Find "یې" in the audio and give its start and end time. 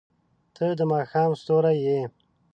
1.85-2.01